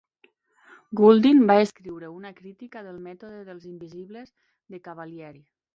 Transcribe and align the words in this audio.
Guldin 0.99 1.43
va 1.51 1.57
escriure 1.65 2.11
una 2.15 2.33
crítica 2.41 2.85
del 2.89 2.99
mètode 3.09 3.45
dels 3.53 3.69
indivisibles 3.75 4.37
de 4.75 4.87
Cavalieri. 4.91 5.45